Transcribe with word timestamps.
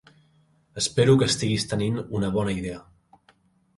Espero 0.83 1.13
que 1.21 1.27
estiguis 1.33 1.67
tenint 1.75 2.01
una 2.21 2.31
bona 2.39 2.57
idea. 2.63 2.81